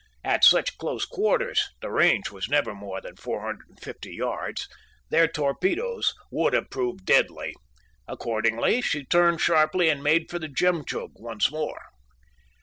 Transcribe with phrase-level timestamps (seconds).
[0.23, 4.67] At such close quarters (the range was never more than 450 yards)
[5.11, 7.53] their torpedoes would have proved deadly.
[8.07, 11.79] Accordingly, she turned sharply and made for the Jemtchug once more.